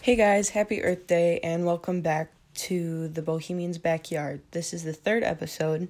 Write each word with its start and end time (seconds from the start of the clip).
Hey 0.00 0.14
guys, 0.14 0.50
happy 0.50 0.80
Earth 0.80 1.08
Day 1.08 1.40
and 1.42 1.66
welcome 1.66 2.02
back 2.02 2.30
to 2.54 3.08
the 3.08 3.20
Bohemian's 3.20 3.78
Backyard. 3.78 4.40
This 4.52 4.72
is 4.72 4.84
the 4.84 4.92
third 4.92 5.24
episode, 5.24 5.88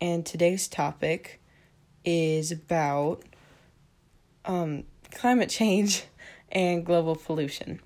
and 0.00 0.24
today's 0.24 0.68
topic 0.68 1.40
is 2.04 2.52
about 2.52 3.24
um, 4.44 4.84
climate 5.10 5.50
change 5.50 6.04
and 6.52 6.86
global 6.86 7.16
pollution. 7.16 7.80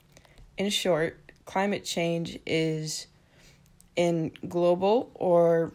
In 0.58 0.68
short, 0.68 1.18
climate 1.46 1.84
change 1.84 2.38
is 2.44 3.06
in 3.96 4.32
global 4.46 5.10
or 5.14 5.72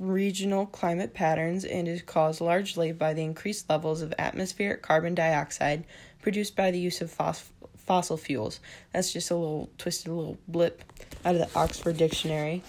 regional 0.00 0.64
climate 0.64 1.12
patterns 1.12 1.66
and 1.66 1.86
is 1.86 2.00
caused 2.00 2.40
largely 2.40 2.90
by 2.90 3.12
the 3.12 3.22
increased 3.22 3.68
levels 3.68 4.00
of 4.00 4.14
atmospheric 4.18 4.80
carbon 4.80 5.14
dioxide 5.14 5.84
produced 6.22 6.56
by 6.56 6.70
the 6.70 6.78
use 6.78 7.02
of 7.02 7.10
phos- 7.10 7.50
fossil 7.90 8.16
fuels. 8.16 8.60
That's 8.92 9.12
just 9.12 9.32
a 9.32 9.34
little 9.34 9.68
twisted 9.76 10.12
little 10.12 10.38
blip 10.46 10.84
out 11.24 11.34
of 11.34 11.40
the 11.40 11.58
Oxford 11.58 11.96
Dictionary. 11.96 12.62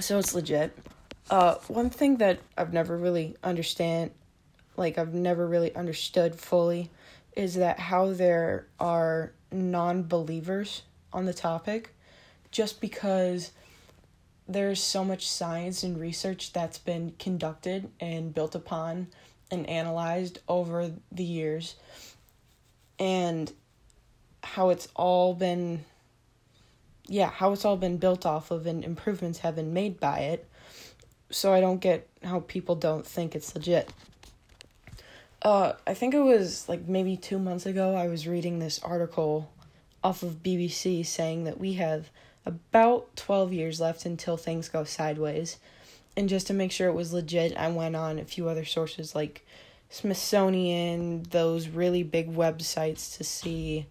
So 0.00 0.18
it's 0.18 0.34
legit. 0.34 0.74
Uh, 1.28 1.56
one 1.68 1.90
thing 1.90 2.16
that 2.16 2.38
I've 2.56 2.72
never 2.72 2.96
really 2.96 3.36
understand, 3.44 4.12
like 4.78 4.96
I've 4.96 5.12
never 5.12 5.46
really 5.46 5.74
understood 5.74 6.36
fully, 6.36 6.88
is 7.34 7.56
that 7.56 7.78
how 7.78 8.14
there 8.14 8.66
are 8.80 9.32
non-believers 9.52 10.80
on 11.12 11.26
the 11.26 11.34
topic, 11.34 11.94
just 12.50 12.80
because 12.80 13.50
there's 14.48 14.82
so 14.82 15.04
much 15.04 15.28
science 15.28 15.82
and 15.82 16.00
research 16.00 16.54
that's 16.54 16.78
been 16.78 17.12
conducted 17.18 17.90
and 18.00 18.32
built 18.32 18.54
upon 18.54 19.08
and 19.50 19.68
analyzed 19.68 20.38
over 20.48 20.92
the 21.12 21.24
years 21.24 21.76
and 22.98 23.52
how 24.46 24.70
it's 24.70 24.88
all 24.94 25.34
been 25.34 25.84
yeah 27.08 27.30
how 27.30 27.52
it's 27.52 27.64
all 27.64 27.76
been 27.76 27.96
built 27.96 28.26
off 28.26 28.50
of 28.50 28.66
and 28.66 28.84
improvements 28.84 29.40
have 29.40 29.56
been 29.56 29.72
made 29.72 30.00
by 30.00 30.20
it 30.20 30.48
so 31.30 31.52
i 31.52 31.60
don't 31.60 31.80
get 31.80 32.08
how 32.22 32.40
people 32.40 32.74
don't 32.74 33.06
think 33.06 33.34
it's 33.34 33.54
legit 33.54 33.90
uh 35.42 35.72
i 35.86 35.94
think 35.94 36.14
it 36.14 36.20
was 36.20 36.68
like 36.68 36.88
maybe 36.88 37.16
two 37.16 37.38
months 37.38 37.66
ago 37.66 37.94
i 37.94 38.08
was 38.08 38.26
reading 38.26 38.58
this 38.58 38.78
article 38.82 39.50
off 40.02 40.22
of 40.22 40.42
bbc 40.42 41.04
saying 41.04 41.44
that 41.44 41.58
we 41.58 41.74
have 41.74 42.10
about 42.46 43.14
12 43.16 43.52
years 43.52 43.80
left 43.80 44.06
until 44.06 44.36
things 44.36 44.68
go 44.68 44.84
sideways. 44.84 45.58
And 46.16 46.28
just 46.28 46.46
to 46.46 46.54
make 46.54 46.72
sure 46.72 46.88
it 46.88 46.94
was 46.94 47.12
legit, 47.12 47.56
I 47.56 47.68
went 47.68 47.96
on 47.96 48.18
a 48.18 48.24
few 48.24 48.48
other 48.48 48.64
sources 48.64 49.14
like 49.14 49.44
Smithsonian, 49.90 51.24
those 51.24 51.68
really 51.68 52.02
big 52.02 52.34
websites 52.34 53.16
to 53.18 53.24
see 53.24 53.86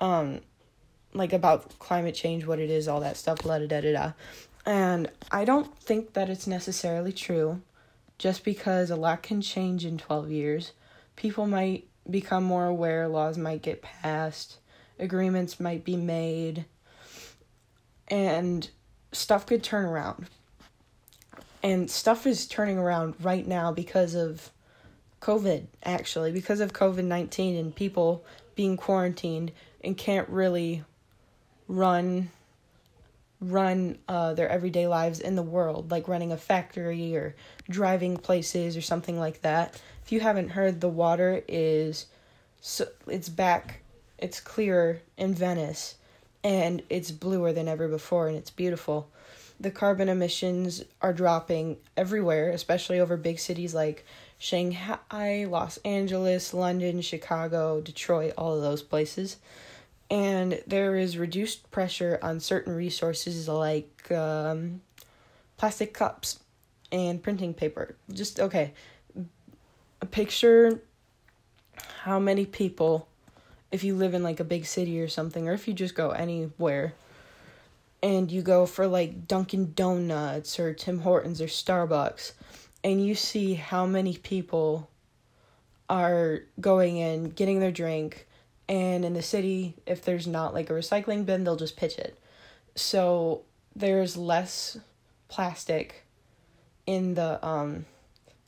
um 0.00 0.40
like 1.12 1.32
about 1.32 1.78
climate 1.78 2.14
change, 2.14 2.46
what 2.46 2.58
it 2.58 2.70
is, 2.70 2.88
all 2.88 3.00
that 3.00 3.16
stuff, 3.16 3.38
da 3.38 3.58
da 3.58 3.66
da 3.66 3.92
da. 3.92 4.12
And 4.64 5.10
I 5.30 5.44
don't 5.44 5.76
think 5.78 6.12
that 6.12 6.30
it's 6.30 6.46
necessarily 6.46 7.12
true 7.12 7.62
just 8.18 8.44
because 8.44 8.90
a 8.90 8.96
lot 8.96 9.22
can 9.22 9.40
change 9.40 9.84
in 9.84 9.98
12 9.98 10.30
years. 10.30 10.72
People 11.16 11.46
might 11.46 11.88
become 12.08 12.44
more 12.44 12.66
aware, 12.66 13.08
laws 13.08 13.38
might 13.38 13.62
get 13.62 13.82
passed, 13.82 14.58
agreements 14.98 15.58
might 15.58 15.84
be 15.84 15.96
made 15.96 16.64
and 18.08 18.68
stuff 19.12 19.46
could 19.46 19.62
turn 19.62 19.84
around. 19.84 20.26
And 21.62 21.90
stuff 21.90 22.26
is 22.26 22.46
turning 22.46 22.78
around 22.78 23.14
right 23.20 23.46
now 23.46 23.72
because 23.72 24.14
of 24.14 24.50
COVID, 25.20 25.66
actually, 25.84 26.32
because 26.32 26.60
of 26.60 26.72
COVID 26.72 27.04
19 27.04 27.56
and 27.56 27.74
people 27.74 28.24
being 28.54 28.76
quarantined 28.76 29.52
and 29.82 29.96
can't 29.96 30.28
really 30.28 30.84
run 31.68 32.30
run 33.40 33.98
uh, 34.06 34.34
their 34.34 34.50
everyday 34.50 34.86
lives 34.86 35.18
in 35.18 35.34
the 35.34 35.42
world, 35.42 35.90
like 35.90 36.08
running 36.08 36.30
a 36.30 36.36
factory 36.36 37.16
or 37.16 37.34
driving 37.70 38.16
places 38.16 38.76
or 38.76 38.82
something 38.82 39.18
like 39.18 39.40
that. 39.40 39.80
If 40.04 40.12
you 40.12 40.20
haven't 40.20 40.50
heard, 40.50 40.80
the 40.80 40.88
water 40.88 41.42
is 41.48 42.06
so 42.60 42.86
it's 43.06 43.30
back, 43.30 43.80
it's 44.18 44.40
clearer 44.40 45.00
in 45.16 45.34
Venice 45.34 45.96
and 46.44 46.82
it's 46.90 47.10
bluer 47.10 47.52
than 47.52 47.68
ever 47.68 47.88
before 47.88 48.28
and 48.28 48.36
it's 48.36 48.50
beautiful. 48.50 49.08
The 49.58 49.70
carbon 49.70 50.08
emissions 50.08 50.82
are 51.02 51.12
dropping 51.12 51.78
everywhere, 51.96 52.50
especially 52.50 52.98
over 53.00 53.16
big 53.16 53.38
cities 53.38 53.74
like 53.74 54.06
Shanghai, 54.38 55.46
Los 55.48 55.76
Angeles, 55.78 56.54
London, 56.54 57.02
Chicago, 57.02 57.80
Detroit, 57.80 58.32
all 58.38 58.56
of 58.56 58.62
those 58.62 58.82
places. 58.82 59.36
And 60.10 60.60
there 60.66 60.96
is 60.96 61.16
reduced 61.16 61.70
pressure 61.70 62.18
on 62.20 62.40
certain 62.40 62.74
resources 62.74 63.48
like 63.48 64.10
um, 64.10 64.80
plastic 65.56 65.94
cups 65.94 66.40
and 66.90 67.22
printing 67.22 67.54
paper. 67.54 67.94
Just 68.12 68.40
okay. 68.40 68.72
Picture 70.10 70.82
how 72.02 72.18
many 72.18 72.44
people 72.44 73.06
if 73.70 73.84
you 73.84 73.94
live 73.94 74.14
in 74.14 74.22
like 74.22 74.40
a 74.40 74.44
big 74.44 74.66
city 74.66 75.00
or 75.00 75.08
something, 75.08 75.48
or 75.48 75.52
if 75.52 75.68
you 75.68 75.74
just 75.74 75.94
go 75.94 76.10
anywhere 76.10 76.94
and 78.02 78.30
you 78.30 78.42
go 78.42 78.66
for 78.66 78.86
like 78.86 79.28
Dunkin' 79.28 79.72
Donuts 79.74 80.58
or 80.58 80.72
Tim 80.74 81.00
Hortons 81.00 81.40
or 81.40 81.46
Starbucks, 81.46 82.32
and 82.82 83.04
you 83.04 83.14
see 83.14 83.54
how 83.54 83.86
many 83.86 84.16
people 84.16 84.88
are 85.88 86.40
going 86.60 86.96
in, 86.96 87.30
getting 87.30 87.60
their 87.60 87.70
drink, 87.70 88.26
and 88.70 89.04
in 89.04 89.14
the 89.14 89.22
city, 89.22 89.74
if 89.84 90.04
there's 90.04 90.28
not 90.28 90.54
like 90.54 90.70
a 90.70 90.72
recycling 90.72 91.26
bin, 91.26 91.42
they'll 91.42 91.56
just 91.56 91.76
pitch 91.76 91.98
it. 91.98 92.16
So 92.76 93.42
there's 93.74 94.16
less 94.16 94.78
plastic 95.28 96.06
in 96.86 97.14
the 97.14 97.44
um 97.44 97.84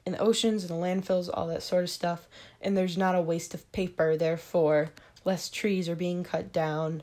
in 0.06 0.12
the 0.12 0.18
oceans 0.18 0.62
and 0.62 0.70
the 0.70 0.84
landfills, 0.84 1.28
all 1.32 1.48
that 1.48 1.62
sort 1.62 1.82
of 1.82 1.90
stuff, 1.90 2.28
and 2.60 2.76
there's 2.76 2.96
not 2.96 3.16
a 3.16 3.20
waste 3.20 3.52
of 3.52 3.70
paper, 3.72 4.16
therefore 4.16 4.90
less 5.24 5.48
trees 5.50 5.88
are 5.88 5.96
being 5.96 6.22
cut 6.22 6.52
down, 6.52 7.02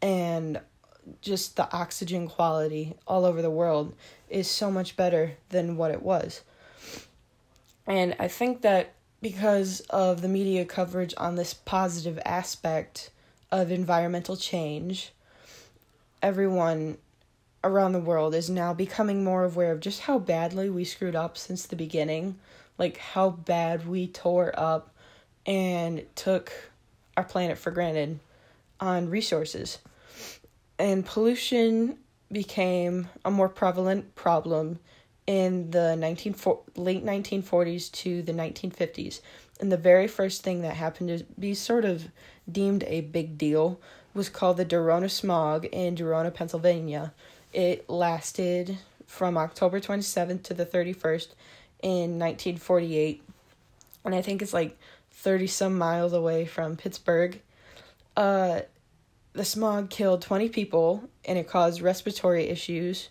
and 0.00 0.60
just 1.20 1.56
the 1.56 1.70
oxygen 1.74 2.26
quality 2.26 2.94
all 3.06 3.26
over 3.26 3.42
the 3.42 3.50
world 3.50 3.94
is 4.30 4.50
so 4.50 4.70
much 4.70 4.96
better 4.96 5.36
than 5.50 5.76
what 5.76 5.90
it 5.90 6.02
was. 6.02 6.42
And 7.86 8.16
I 8.18 8.28
think 8.28 8.62
that 8.62 8.95
because 9.20 9.80
of 9.90 10.20
the 10.22 10.28
media 10.28 10.64
coverage 10.64 11.14
on 11.16 11.34
this 11.34 11.54
positive 11.54 12.18
aspect 12.24 13.10
of 13.50 13.70
environmental 13.70 14.36
change, 14.36 15.12
everyone 16.22 16.98
around 17.64 17.92
the 17.92 18.00
world 18.00 18.34
is 18.34 18.48
now 18.48 18.72
becoming 18.72 19.24
more 19.24 19.44
aware 19.44 19.72
of 19.72 19.80
just 19.80 20.02
how 20.02 20.18
badly 20.18 20.70
we 20.70 20.84
screwed 20.84 21.16
up 21.16 21.36
since 21.36 21.66
the 21.66 21.76
beginning. 21.76 22.38
Like, 22.78 22.98
how 22.98 23.30
bad 23.30 23.88
we 23.88 24.06
tore 24.06 24.52
up 24.56 24.94
and 25.46 26.04
took 26.14 26.52
our 27.16 27.24
planet 27.24 27.58
for 27.58 27.70
granted 27.70 28.20
on 28.78 29.08
resources. 29.08 29.78
And 30.78 31.06
pollution 31.06 31.98
became 32.30 33.08
a 33.24 33.30
more 33.30 33.48
prevalent 33.48 34.14
problem 34.14 34.78
in 35.26 35.70
the 35.70 35.96
19, 35.96 36.34
late 36.76 37.04
1940s 37.04 37.90
to 37.92 38.22
the 38.22 38.32
1950s. 38.32 39.20
And 39.60 39.72
the 39.72 39.76
very 39.76 40.06
first 40.06 40.42
thing 40.42 40.62
that 40.62 40.74
happened 40.74 41.18
to 41.18 41.24
be 41.38 41.54
sort 41.54 41.84
of 41.84 42.08
deemed 42.50 42.84
a 42.86 43.00
big 43.00 43.38
deal 43.38 43.80
was 44.14 44.28
called 44.28 44.56
the 44.56 44.64
Dorona 44.64 45.10
smog 45.10 45.66
in 45.66 45.96
Dorona, 45.96 46.32
Pennsylvania. 46.32 47.12
It 47.52 47.88
lasted 47.88 48.78
from 49.06 49.36
October 49.36 49.80
27th 49.80 50.42
to 50.44 50.54
the 50.54 50.66
31st 50.66 51.28
in 51.82 52.18
1948. 52.18 53.22
And 54.04 54.14
I 54.14 54.22
think 54.22 54.42
it's 54.42 54.52
like 54.52 54.78
30 55.12 55.46
some 55.46 55.78
miles 55.78 56.12
away 56.12 56.44
from 56.44 56.76
Pittsburgh. 56.76 57.40
Uh, 58.16 58.60
the 59.32 59.44
smog 59.44 59.90
killed 59.90 60.22
20 60.22 60.48
people 60.48 61.08
and 61.24 61.38
it 61.38 61.48
caused 61.48 61.80
respiratory 61.80 62.44
issues 62.48 63.10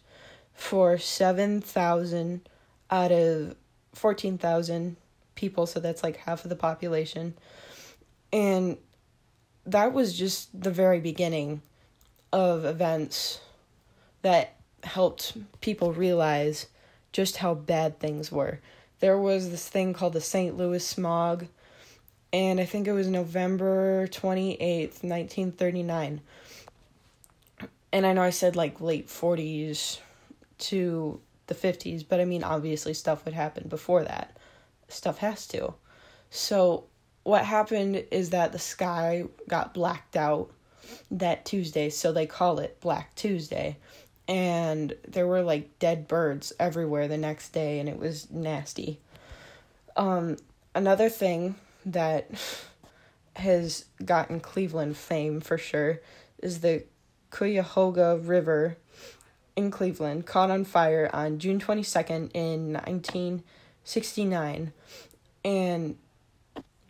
for 0.55 0.97
7,000 0.97 2.49
out 2.89 3.11
of 3.11 3.55
14,000 3.93 4.97
people, 5.35 5.67
so 5.67 5.79
that's 5.79 6.03
like 6.03 6.17
half 6.17 6.43
of 6.43 6.49
the 6.49 6.55
population. 6.55 7.35
And 8.33 8.77
that 9.65 9.93
was 9.93 10.17
just 10.17 10.59
the 10.59 10.71
very 10.71 10.99
beginning 10.99 11.61
of 12.33 12.65
events 12.65 13.41
that 14.21 14.55
helped 14.83 15.37
people 15.61 15.93
realize 15.93 16.67
just 17.11 17.37
how 17.37 17.53
bad 17.53 17.99
things 17.99 18.31
were. 18.31 18.59
There 18.99 19.17
was 19.17 19.51
this 19.51 19.67
thing 19.67 19.93
called 19.93 20.13
the 20.13 20.21
St. 20.21 20.57
Louis 20.57 20.85
smog 20.85 21.47
and 22.35 22.59
I 22.59 22.65
think 22.65 22.85
it 22.85 22.91
was 22.91 23.07
November 23.07 24.07
28th, 24.07 25.03
1939. 25.03 26.19
And 27.93 28.05
I 28.05 28.11
know 28.11 28.23
I 28.23 28.31
said 28.31 28.57
like 28.57 28.81
late 28.81 29.07
40s 29.07 29.99
to 30.57 31.19
the 31.47 31.55
50s, 31.55 32.03
but 32.07 32.19
I 32.19 32.25
mean, 32.25 32.43
obviously, 32.43 32.93
stuff 32.93 33.25
would 33.25 33.33
happen 33.33 33.67
before 33.67 34.03
that. 34.03 34.37
Stuff 34.87 35.19
has 35.19 35.47
to. 35.47 35.73
So, 36.29 36.85
what 37.23 37.45
happened 37.45 38.03
is 38.11 38.31
that 38.31 38.51
the 38.51 38.59
sky 38.59 39.25
got 39.47 39.73
blacked 39.73 40.15
out 40.15 40.51
that 41.11 41.45
Tuesday, 41.45 41.89
so 41.89 42.11
they 42.11 42.25
call 42.25 42.59
it 42.59 42.79
Black 42.81 43.15
Tuesday. 43.15 43.77
And 44.27 44.93
there 45.07 45.27
were 45.27 45.41
like 45.41 45.77
dead 45.79 46.07
birds 46.07 46.53
everywhere 46.59 47.07
the 47.07 47.17
next 47.17 47.49
day, 47.49 47.79
and 47.79 47.87
it 47.87 47.97
was 47.97 48.29
nasty. 48.31 48.99
Um, 49.95 50.37
another 50.73 51.09
thing 51.09 51.55
that 51.85 52.29
has 53.35 53.85
gotten 54.03 54.39
Cleveland 54.39 54.97
fame 54.97 55.41
for 55.41 55.57
sure 55.57 56.01
is 56.39 56.61
the 56.61 56.83
Cuyahoga 57.31 58.17
River 58.17 58.77
in 59.55 59.71
Cleveland 59.71 60.25
caught 60.25 60.51
on 60.51 60.65
fire 60.65 61.09
on 61.13 61.39
June 61.39 61.59
22nd 61.59 62.31
in 62.33 62.73
1969. 62.73 64.73
And 65.43 65.97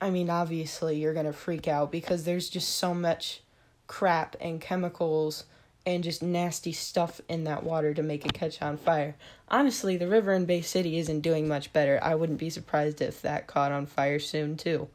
I 0.01 0.09
mean, 0.09 0.29
obviously, 0.29 0.97
you're 0.97 1.13
going 1.13 1.25
to 1.25 1.33
freak 1.33 1.67
out 1.67 1.91
because 1.91 2.23
there's 2.23 2.49
just 2.49 2.75
so 2.75 2.93
much 2.93 3.41
crap 3.87 4.35
and 4.41 4.59
chemicals 4.59 5.45
and 5.85 6.03
just 6.03 6.23
nasty 6.23 6.71
stuff 6.71 7.21
in 7.29 7.43
that 7.43 7.63
water 7.63 7.93
to 7.93 8.01
make 8.01 8.25
it 8.25 8.33
catch 8.33 8.61
on 8.61 8.77
fire. 8.77 9.15
Honestly, 9.49 9.97
the 9.97 10.07
river 10.07 10.33
in 10.33 10.45
Bay 10.45 10.61
City 10.61 10.97
isn't 10.97 11.21
doing 11.21 11.47
much 11.47 11.71
better. 11.73 11.99
I 12.01 12.15
wouldn't 12.15 12.39
be 12.39 12.49
surprised 12.49 13.01
if 13.01 13.21
that 13.21 13.45
caught 13.45 13.71
on 13.71 13.85
fire 13.85 14.19
soon, 14.19 14.57
too. 14.57 14.89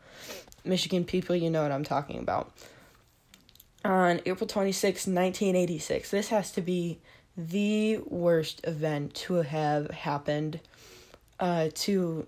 Michigan 0.64 1.04
people, 1.04 1.36
you 1.36 1.48
know 1.48 1.62
what 1.62 1.72
I'm 1.72 1.84
talking 1.84 2.18
about. 2.18 2.52
On 3.84 4.20
April 4.26 4.48
26, 4.48 5.06
1986, 5.06 6.10
this 6.10 6.28
has 6.28 6.50
to 6.52 6.60
be 6.60 6.98
the 7.36 7.98
worst 8.06 8.60
event 8.64 9.14
to 9.14 9.34
have 9.34 9.90
happened 9.90 10.60
uh, 11.38 11.68
to 11.74 12.26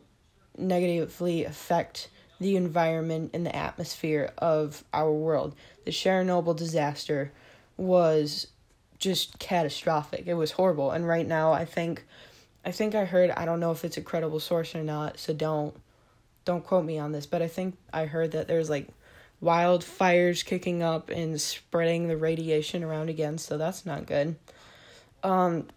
negatively 0.57 1.45
affect 1.45 2.09
the 2.41 2.57
environment 2.57 3.31
and 3.35 3.47
the 3.47 3.55
atmosphere 3.55 4.33
of 4.39 4.85
our 4.93 5.13
world. 5.13 5.55
The 5.85 5.91
Chernobyl 5.91 6.57
disaster 6.57 7.33
was 7.77 8.49
just 8.99 9.39
catastrophic. 9.39 10.25
It 10.27 10.35
was 10.35 10.53
horrible. 10.53 10.91
And 10.91 11.07
right 11.07 11.27
now 11.27 11.53
I 11.53 11.65
think 11.65 12.05
I 12.65 12.71
think 12.71 12.95
I 12.95 13.05
heard 13.05 13.31
I 13.31 13.45
don't 13.45 13.61
know 13.61 13.73
if 13.73 13.85
it's 13.85 13.97
a 13.97 14.03
credible 14.03 14.41
source 14.41 14.75
or 14.75 14.83
not, 14.83 15.19
so 15.19 15.33
don't 15.33 15.75
don't 16.45 16.65
quote 16.65 16.85
me 16.85 16.99
on 16.99 17.13
this, 17.13 17.27
but 17.27 17.43
I 17.43 17.49
think 17.49 17.77
I 17.93 18.07
heard 18.07 18.33
that 18.33 18.49
there's 18.49 18.71
like 18.71 18.89
wildfires 19.43 20.45
kicking 20.45 20.83
up 20.83 21.11
and 21.11 21.41
spreading 21.41 22.07
the 22.07 22.17
radiation 22.17 22.85
around 22.85 23.09
again, 23.09 23.39
so 23.39 23.59
that's 23.59 23.85
not 23.85 24.07
good. 24.07 24.37
Um 25.23 25.69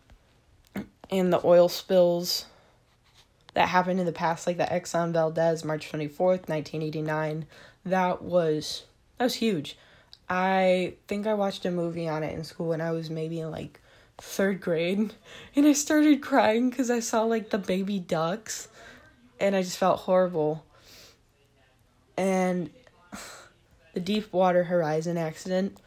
and 1.10 1.32
the 1.32 1.46
oil 1.46 1.70
spills 1.70 2.46
that 3.54 3.70
happened 3.70 4.00
in 4.00 4.06
the 4.06 4.12
past, 4.12 4.48
like 4.48 4.58
the 4.58 4.66
Exxon 4.66 5.12
Valdez, 5.12 5.64
March 5.64 5.92
24th, 5.92 6.50
1989. 6.50 7.46
That 7.86 8.22
was 8.22 8.84
that 9.18 9.26
was 9.26 9.36
huge. 9.36 9.78
I 10.30 10.96
think 11.08 11.28
I 11.28 11.34
watched 11.34 11.66
a 11.66 11.72
movie 11.72 12.08
on 12.08 12.24
it 12.24 12.34
in 12.34 12.44
school 12.44 12.70
when 12.70 12.82
I 12.82 12.92
was 12.92 13.10
maybe 13.10 13.40
in 13.40 13.52
like 13.52 13.80
third 14.18 14.62
grade, 14.62 15.14
and 15.56 15.66
I 15.66 15.74
started 15.74 16.22
crying 16.22 16.70
because 16.70 16.90
I 16.92 17.00
saw 17.00 17.24
like 17.24 17.50
the 17.50 17.58
baby 17.58 18.00
ducks, 18.00 18.68
and 19.40 19.56
I 19.56 19.62
just 19.62 19.78
felt 19.78 20.02
horrible. 20.02 20.66
And 22.18 22.70
the 23.94 24.00
Deepwater 24.00 24.66
Horizon 24.66 25.18
accident 25.18 25.80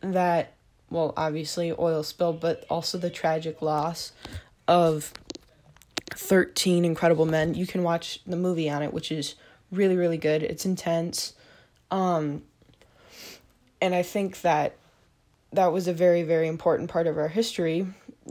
that 0.00 0.54
well 0.90 1.12
obviously 1.16 1.72
oil 1.78 2.02
spill 2.02 2.32
but 2.32 2.64
also 2.70 2.98
the 2.98 3.10
tragic 3.10 3.60
loss 3.62 4.12
of 4.66 5.12
13 6.14 6.84
Incredible 6.84 7.26
Men. 7.26 7.54
You 7.54 7.66
can 7.66 7.82
watch 7.82 8.20
the 8.26 8.36
movie 8.36 8.68
on 8.68 8.82
it, 8.82 8.92
which 8.92 9.12
is 9.12 9.34
really, 9.70 9.96
really 9.96 10.18
good. 10.18 10.42
It's 10.42 10.64
intense. 10.64 11.34
Um, 11.90 12.42
and 13.80 13.94
I 13.94 14.02
think 14.02 14.40
that 14.42 14.76
that 15.52 15.72
was 15.72 15.88
a 15.88 15.92
very, 15.92 16.22
very 16.22 16.48
important 16.48 16.90
part 16.90 17.06
of 17.06 17.16
our 17.16 17.28
history 17.28 17.86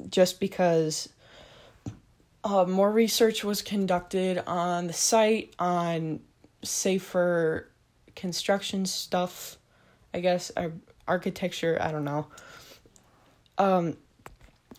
just 0.09 0.39
because 0.39 1.09
uh, 2.43 2.65
more 2.65 2.91
research 2.91 3.43
was 3.43 3.61
conducted 3.61 4.43
on 4.45 4.87
the 4.87 4.93
site, 4.93 5.53
on 5.57 6.19
safer 6.63 7.69
construction 8.15 8.85
stuff, 8.85 9.57
I 10.13 10.19
guess, 10.19 10.51
or 10.55 10.73
architecture, 11.07 11.77
I 11.79 11.91
don't 11.91 12.05
know. 12.05 12.27
Um, 13.57 13.97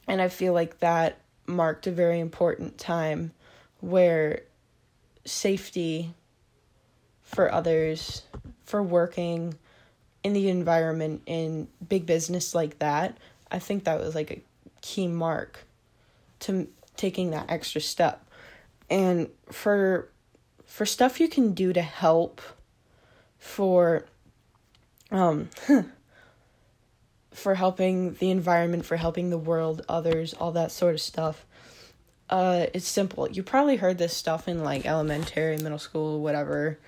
and 0.07 0.23
I 0.23 0.29
feel 0.29 0.53
like 0.53 0.79
that 0.81 1.19
marked 1.47 1.87
a 1.87 1.91
very 1.91 2.21
important 2.21 2.79
time 2.79 3.33
where 3.81 4.43
safety 5.25 6.15
for 7.23 7.53
others, 7.53 8.23
for 8.65 8.83
working 8.83 9.55
in 10.25 10.33
the 10.33 10.49
environment 10.49 11.23
in 11.27 11.69
big 11.89 12.07
business 12.07 12.55
like 12.55 12.79
that, 12.79 13.17
I 13.51 13.59
think 13.59 13.85
that 13.85 14.01
was 14.01 14.15
like 14.15 14.31
a 14.31 14.41
key 14.81 15.09
mark 15.09 15.65
to 16.41 16.69
taking 16.97 17.31
that 17.31 17.47
extra 17.49 17.81
step. 17.81 18.25
And 18.91 19.29
for 19.51 20.11
for 20.65 20.85
stuff 20.85 21.21
you 21.21 21.29
can 21.29 21.55
do 21.55 21.73
to 21.73 21.83
help 21.83 22.41
for 23.39 24.05
um 25.11 25.49
for 27.39 27.55
helping 27.55 28.15
the 28.15 28.31
environment, 28.31 28.85
for 28.85 28.97
helping 28.97 29.31
the 29.31 29.39
world, 29.39 29.83
others, 29.89 30.35
all 30.35 30.53
that 30.53 30.73
sort 30.73 30.95
of 30.95 31.01
stuff. 31.01 31.47
Uh, 32.29 32.67
it's 32.75 32.87
simple. 32.87 33.31
You 33.31 33.43
probably 33.43 33.77
heard 33.77 33.99
this 33.99 34.15
stuff 34.15 34.49
in 34.49 34.63
like 34.63 34.85
elementary, 34.85 35.57
middle 35.57 35.79
school, 35.79 36.21
whatever, 36.21 36.79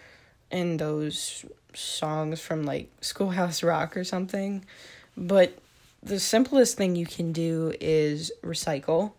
in 0.50 0.76
those 0.76 1.44
songs 1.72 2.40
from 2.40 2.64
like 2.64 2.90
Schoolhouse 3.00 3.62
Rock 3.62 3.96
or 3.96 4.04
something. 4.04 4.64
But 5.16 5.56
the 6.02 6.20
simplest 6.20 6.76
thing 6.76 6.96
you 6.96 7.06
can 7.06 7.32
do 7.32 7.72
is 7.80 8.32
recycle. 8.42 9.12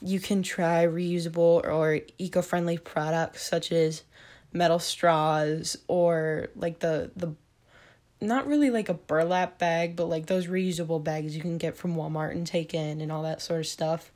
You 0.00 0.20
can 0.20 0.42
try 0.42 0.86
reusable 0.86 1.64
or 1.64 2.00
eco 2.18 2.42
friendly 2.42 2.78
products 2.78 3.46
such 3.48 3.72
as 3.72 4.02
metal 4.52 4.78
straws 4.78 5.76
or 5.88 6.48
like 6.54 6.78
the 6.78 7.10
the 7.16 7.34
not 8.26 8.46
really 8.46 8.70
like 8.70 8.88
a 8.88 8.94
burlap 8.94 9.58
bag, 9.58 9.96
but 9.96 10.06
like 10.06 10.26
those 10.26 10.46
reusable 10.46 11.02
bags 11.02 11.34
you 11.34 11.42
can 11.42 11.58
get 11.58 11.76
from 11.76 11.96
Walmart 11.96 12.32
and 12.32 12.46
take 12.46 12.74
in 12.74 13.00
and 13.00 13.10
all 13.10 13.22
that 13.22 13.42
sort 13.42 13.60
of 13.60 13.66
stuff. 13.66 14.12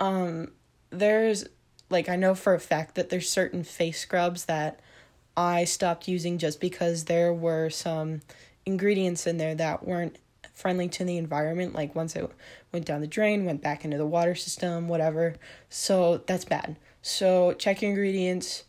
Um, 0.00 0.52
there's 0.90 1.46
like 1.90 2.08
I 2.08 2.16
know 2.16 2.34
for 2.34 2.54
a 2.54 2.60
fact 2.60 2.94
that 2.94 3.10
there's 3.10 3.28
certain 3.28 3.64
face 3.64 4.00
scrubs 4.00 4.46
that 4.46 4.80
I 5.36 5.64
stopped 5.64 6.08
using 6.08 6.38
just 6.38 6.60
because 6.60 7.04
there 7.04 7.32
were 7.32 7.70
some 7.70 8.22
ingredients 8.66 9.26
in 9.26 9.38
there 9.38 9.54
that 9.54 9.86
weren't 9.86 10.16
friendly 10.52 10.88
to 10.88 11.04
the 11.04 11.18
environment. 11.18 11.74
Like 11.74 11.94
once 11.94 12.16
it 12.16 12.30
went 12.72 12.86
down 12.86 13.00
the 13.00 13.06
drain, 13.06 13.44
went 13.44 13.62
back 13.62 13.84
into 13.84 13.98
the 13.98 14.06
water 14.06 14.34
system, 14.34 14.88
whatever. 14.88 15.34
So 15.68 16.18
that's 16.26 16.44
bad. 16.44 16.76
So 17.02 17.52
check 17.54 17.82
your 17.82 17.90
ingredients 17.90 18.64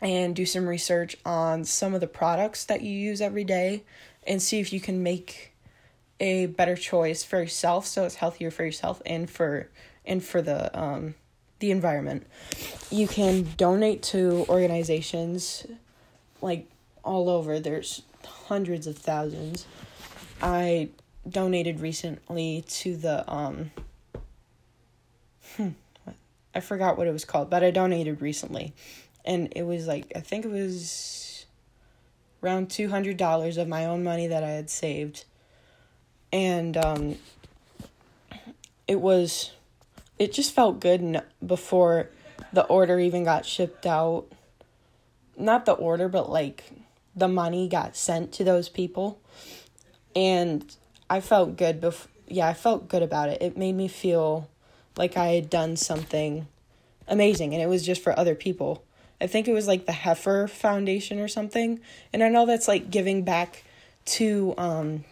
and 0.00 0.36
do 0.36 0.44
some 0.44 0.66
research 0.66 1.16
on 1.24 1.64
some 1.64 1.94
of 1.94 2.00
the 2.00 2.06
products 2.06 2.64
that 2.64 2.82
you 2.82 2.92
use 2.92 3.20
every 3.20 3.44
day 3.44 3.82
and 4.26 4.40
see 4.42 4.60
if 4.60 4.72
you 4.72 4.80
can 4.80 5.02
make 5.02 5.52
a 6.20 6.46
better 6.46 6.76
choice 6.76 7.24
for 7.24 7.40
yourself 7.40 7.86
so 7.86 8.04
it's 8.04 8.16
healthier 8.16 8.50
for 8.50 8.64
yourself 8.64 9.02
and 9.04 9.28
for 9.28 9.68
and 10.04 10.22
for 10.22 10.40
the 10.42 10.76
um 10.78 11.14
the 11.58 11.70
environment. 11.70 12.26
You 12.90 13.08
can 13.08 13.46
donate 13.56 14.02
to 14.04 14.44
organizations 14.48 15.66
like 16.42 16.68
all 17.02 17.28
over. 17.30 17.58
There's 17.58 18.02
hundreds 18.24 18.86
of 18.86 18.98
thousands. 18.98 19.66
I 20.42 20.90
donated 21.28 21.80
recently 21.80 22.64
to 22.68 22.96
the 22.96 23.30
um 23.32 23.70
hmm, 25.56 25.70
I 26.54 26.60
forgot 26.60 26.98
what 26.98 27.06
it 27.06 27.12
was 27.12 27.24
called, 27.24 27.50
but 27.50 27.64
I 27.64 27.70
donated 27.70 28.20
recently 28.20 28.74
and 29.24 29.52
it 29.56 29.62
was 29.62 29.86
like 29.86 30.12
I 30.14 30.20
think 30.20 30.44
it 30.44 30.50
was 30.50 31.46
around 32.42 32.70
two 32.70 32.88
hundred 32.88 33.16
dollars 33.16 33.56
of 33.56 33.66
my 33.66 33.86
own 33.86 34.04
money 34.04 34.26
that 34.26 34.44
I 34.44 34.50
had 34.50 34.68
saved, 34.68 35.24
and 36.32 36.76
um, 36.76 37.16
it 38.86 39.00
was, 39.00 39.52
it 40.18 40.32
just 40.32 40.54
felt 40.54 40.80
good 40.80 41.22
before 41.44 42.10
the 42.52 42.64
order 42.64 42.98
even 42.98 43.24
got 43.24 43.46
shipped 43.46 43.86
out. 43.86 44.26
Not 45.36 45.64
the 45.64 45.72
order, 45.72 46.08
but 46.08 46.30
like 46.30 46.64
the 47.16 47.28
money 47.28 47.68
got 47.68 47.96
sent 47.96 48.32
to 48.32 48.44
those 48.44 48.68
people, 48.68 49.20
and 50.14 50.64
I 51.08 51.20
felt 51.20 51.56
good 51.56 51.80
before. 51.80 52.10
Yeah, 52.26 52.48
I 52.48 52.54
felt 52.54 52.88
good 52.88 53.02
about 53.02 53.28
it. 53.28 53.42
It 53.42 53.56
made 53.56 53.74
me 53.74 53.86
feel 53.86 54.48
like 54.96 55.16
I 55.16 55.28
had 55.28 55.50
done 55.50 55.76
something 55.76 56.46
amazing, 57.08 57.52
and 57.52 57.62
it 57.62 57.66
was 57.66 57.84
just 57.84 58.02
for 58.02 58.18
other 58.18 58.34
people 58.34 58.83
I 59.20 59.26
think 59.26 59.48
it 59.48 59.52
was 59.52 59.66
like 59.66 59.86
the 59.86 59.92
Heifer 59.92 60.48
Foundation 60.48 61.18
or 61.18 61.28
something. 61.28 61.80
And 62.12 62.22
I 62.22 62.28
know 62.28 62.46
that's 62.46 62.68
like 62.68 62.90
giving 62.90 63.22
back 63.24 63.64
to 64.06 64.54
um 64.58 65.04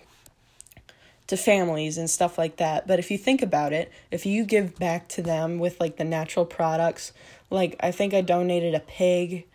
to 1.28 1.36
families 1.36 1.96
and 1.96 2.10
stuff 2.10 2.36
like 2.36 2.56
that. 2.56 2.86
But 2.86 2.98
if 2.98 3.10
you 3.10 3.16
think 3.16 3.42
about 3.42 3.72
it, 3.72 3.90
if 4.10 4.26
you 4.26 4.44
give 4.44 4.78
back 4.78 5.08
to 5.10 5.22
them 5.22 5.58
with 5.58 5.80
like 5.80 5.96
the 5.96 6.04
natural 6.04 6.44
products, 6.44 7.12
like 7.48 7.76
I 7.80 7.90
think 7.90 8.12
I 8.12 8.20
donated 8.20 8.74
a 8.74 8.80
pig 8.80 9.46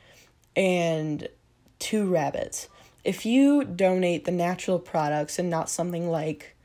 and 0.55 1.27
two 1.79 2.07
rabbits. 2.09 2.67
if 3.03 3.25
you 3.25 3.63
donate 3.63 4.25
the 4.25 4.31
natural 4.31 4.79
products 4.79 5.39
and 5.39 5.49
not 5.49 5.69
something 5.69 6.09
like, 6.09 6.55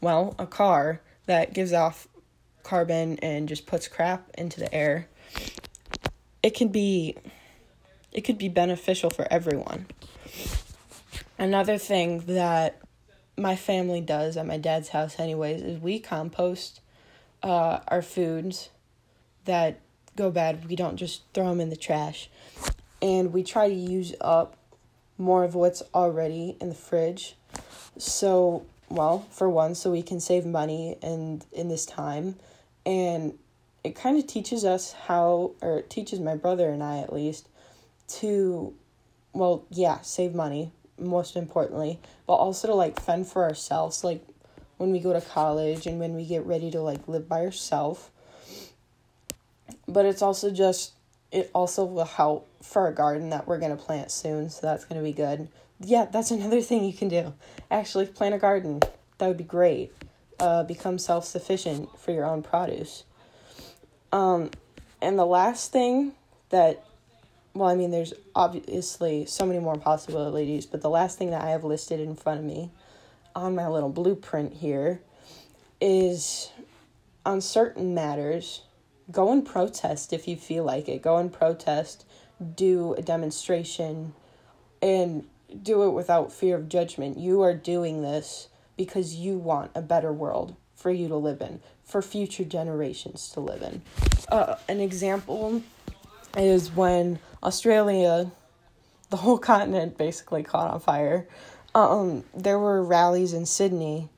well, 0.00 0.34
a 0.38 0.46
car 0.46 1.02
that 1.26 1.52
gives 1.52 1.72
off 1.74 2.08
carbon 2.62 3.18
and 3.18 3.46
just 3.46 3.66
puts 3.66 3.88
crap 3.88 4.30
into 4.38 4.58
the 4.58 4.72
air, 4.74 5.06
it 6.42 6.54
can 6.54 6.68
be 6.68 7.16
it 8.12 8.22
could 8.22 8.38
be 8.38 8.48
beneficial 8.48 9.10
for 9.10 9.26
everyone. 9.30 9.86
Another 11.38 11.78
thing 11.78 12.20
that 12.26 12.78
my 13.36 13.56
family 13.56 14.00
does 14.00 14.36
at 14.36 14.46
my 14.46 14.58
dad's 14.58 14.90
house 14.90 15.18
anyways 15.18 15.62
is 15.62 15.80
we 15.80 15.98
compost 15.98 16.80
uh, 17.42 17.80
our 17.88 18.02
foods 18.02 18.68
that 19.46 19.80
go 20.16 20.30
bad. 20.30 20.68
We 20.68 20.76
don't 20.76 20.96
just 20.96 21.22
throw 21.32 21.48
them 21.48 21.60
in 21.60 21.70
the 21.70 21.76
trash. 21.76 22.28
And 23.00 23.32
we 23.32 23.42
try 23.42 23.68
to 23.68 23.74
use 23.74 24.14
up 24.20 24.56
more 25.18 25.44
of 25.44 25.54
what's 25.54 25.82
already 25.94 26.56
in 26.60 26.68
the 26.68 26.74
fridge. 26.74 27.34
So, 27.98 28.66
well, 28.88 29.26
for 29.30 29.48
one, 29.48 29.74
so 29.74 29.90
we 29.90 30.02
can 30.02 30.20
save 30.20 30.44
money 30.46 30.96
and 31.02 31.44
in 31.52 31.68
this 31.68 31.86
time. 31.86 32.36
And 32.84 33.38
it 33.84 33.94
kind 33.94 34.18
of 34.18 34.26
teaches 34.26 34.64
us 34.64 34.92
how, 34.92 35.52
or 35.60 35.78
it 35.78 35.90
teaches 35.90 36.20
my 36.20 36.36
brother 36.36 36.70
and 36.70 36.82
I 36.82 36.98
at 36.98 37.12
least, 37.12 37.48
to, 38.20 38.74
well, 39.32 39.64
yeah, 39.70 40.00
save 40.02 40.34
money, 40.34 40.72
most 40.98 41.36
importantly, 41.36 41.98
but 42.26 42.34
also 42.34 42.68
to 42.68 42.74
like 42.74 43.00
fend 43.00 43.26
for 43.26 43.42
ourselves. 43.44 44.04
Like 44.04 44.24
when 44.76 44.92
we 44.92 45.00
go 45.00 45.12
to 45.12 45.20
college 45.20 45.86
and 45.86 45.98
when 45.98 46.14
we 46.14 46.24
get 46.24 46.44
ready 46.46 46.70
to 46.70 46.80
like 46.80 47.06
live 47.08 47.28
by 47.28 47.40
ourselves. 47.44 48.10
But 49.88 50.06
it's 50.06 50.22
also 50.22 50.50
just, 50.50 50.92
it 51.30 51.50
also 51.54 51.84
will 51.84 52.04
help 52.04 52.48
for 52.62 52.86
a 52.86 52.94
garden 52.94 53.30
that 53.30 53.46
we're 53.46 53.58
going 53.58 53.76
to 53.76 53.82
plant 53.82 54.10
soon, 54.10 54.50
so 54.50 54.60
that's 54.62 54.84
going 54.84 55.00
to 55.00 55.04
be 55.04 55.12
good. 55.12 55.48
Yeah, 55.80 56.04
that's 56.04 56.30
another 56.30 56.60
thing 56.62 56.84
you 56.84 56.92
can 56.92 57.08
do. 57.08 57.34
Actually, 57.70 58.06
plant 58.06 58.34
a 58.34 58.38
garden. 58.38 58.80
That 59.18 59.28
would 59.28 59.38
be 59.38 59.44
great. 59.44 59.92
Uh, 60.38 60.62
become 60.64 60.98
self 60.98 61.24
sufficient 61.24 61.98
for 61.98 62.12
your 62.12 62.24
own 62.24 62.42
produce. 62.42 63.04
Um, 64.12 64.50
and 65.00 65.18
the 65.18 65.26
last 65.26 65.72
thing 65.72 66.12
that, 66.50 66.84
well, 67.54 67.68
I 67.68 67.74
mean, 67.74 67.90
there's 67.90 68.12
obviously 68.34 69.26
so 69.26 69.46
many 69.46 69.58
more 69.58 69.76
possibilities, 69.76 70.66
but 70.66 70.82
the 70.82 70.90
last 70.90 71.18
thing 71.18 71.30
that 71.30 71.42
I 71.42 71.50
have 71.50 71.64
listed 71.64 71.98
in 71.98 72.14
front 72.14 72.40
of 72.40 72.44
me 72.44 72.70
on 73.34 73.54
my 73.54 73.66
little 73.66 73.88
blueprint 73.88 74.52
here 74.54 75.00
is 75.80 76.50
on 77.24 77.40
certain 77.40 77.94
matters, 77.94 78.62
go 79.10 79.32
and 79.32 79.44
protest 79.44 80.12
if 80.12 80.28
you 80.28 80.36
feel 80.36 80.64
like 80.64 80.88
it. 80.88 81.02
Go 81.02 81.16
and 81.16 81.32
protest, 81.32 82.04
do 82.54 82.94
a 82.94 83.02
demonstration, 83.02 84.14
and 84.80 85.26
do 85.62 85.84
it 85.84 85.90
without 85.90 86.32
fear 86.32 86.56
of 86.56 86.68
judgment. 86.68 87.18
You 87.18 87.42
are 87.42 87.54
doing 87.54 88.02
this 88.02 88.48
because 88.76 89.14
you 89.14 89.38
want 89.38 89.70
a 89.74 89.82
better 89.82 90.12
world 90.12 90.56
for 90.82 90.90
you 90.90 91.06
to 91.08 91.16
live 91.16 91.40
in, 91.40 91.60
for 91.84 92.02
future 92.02 92.44
generations 92.44 93.30
to 93.30 93.40
live 93.40 93.62
in. 93.62 93.82
Uh, 94.28 94.56
an 94.68 94.80
example 94.80 95.62
is 96.36 96.74
when 96.74 97.20
Australia, 97.42 98.30
the 99.10 99.18
whole 99.18 99.38
continent 99.52 99.96
basically 99.96 100.42
caught 100.42 100.72
on 100.72 100.80
fire. 100.80 101.28
Um, 101.74 102.24
there 102.34 102.58
were 102.58 102.82
rallies 102.82 103.32
in 103.32 103.46
Sydney 103.46 104.10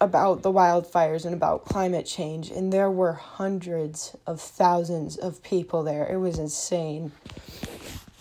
about 0.00 0.42
the 0.42 0.52
wildfires 0.52 1.24
and 1.24 1.34
about 1.34 1.64
climate 1.64 2.06
change, 2.06 2.50
and 2.50 2.72
there 2.72 2.90
were 2.90 3.12
hundreds 3.12 4.16
of 4.26 4.40
thousands 4.40 5.16
of 5.16 5.42
people 5.42 5.82
there. 5.82 6.06
It 6.10 6.16
was 6.16 6.38
insane. 6.38 7.12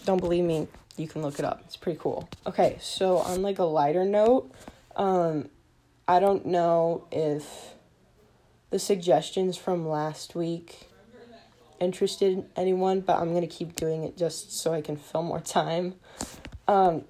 Don't 0.05 0.19
believe 0.19 0.43
me? 0.43 0.67
You 0.97 1.07
can 1.07 1.21
look 1.21 1.39
it 1.39 1.45
up. 1.45 1.61
It's 1.65 1.77
pretty 1.77 1.97
cool. 2.01 2.29
Okay, 2.45 2.77
so 2.81 3.19
on 3.19 3.41
like 3.41 3.59
a 3.59 3.63
lighter 3.63 4.03
note, 4.03 4.51
um, 4.97 5.49
I 6.09 6.19
don't 6.19 6.47
know 6.47 7.05
if 7.11 7.75
the 8.71 8.79
suggestions 8.79 9.57
from 9.57 9.87
last 9.87 10.33
week 10.33 10.89
interested 11.79 12.49
anyone, 12.55 13.01
but 13.01 13.19
I'm 13.19 13.31
gonna 13.31 13.45
keep 13.45 13.75
doing 13.75 14.03
it 14.05 14.17
just 14.17 14.51
so 14.51 14.73
I 14.73 14.81
can 14.81 14.97
fill 14.97 15.21
more 15.21 15.39
time. 15.39 15.93
Um, 16.67 17.03